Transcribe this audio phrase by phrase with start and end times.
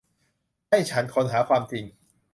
[0.69, 1.85] ให้ฉันค้นหาความจริง